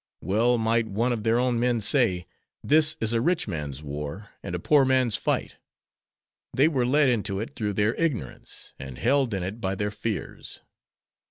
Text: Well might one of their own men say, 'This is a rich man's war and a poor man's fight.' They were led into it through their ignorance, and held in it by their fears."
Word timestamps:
Well 0.21 0.57
might 0.57 0.87
one 0.87 1.13
of 1.13 1.21
their 1.23 1.37
own 1.37 1.59
men 1.59 1.79
say, 1.79 2.25
'This 2.63 2.97
is 2.99 3.13
a 3.13 3.21
rich 3.21 3.47
man's 3.47 3.83
war 3.83 4.29
and 4.41 4.55
a 4.55 4.59
poor 4.59 4.83
man's 4.83 5.15
fight.' 5.15 5.57
They 6.51 6.67
were 6.67 6.87
led 6.87 7.07
into 7.07 7.39
it 7.39 7.55
through 7.55 7.73
their 7.73 7.93
ignorance, 7.93 8.73
and 8.79 8.97
held 8.97 9.31
in 9.31 9.43
it 9.43 9.61
by 9.61 9.75
their 9.75 9.91
fears." 9.91 10.61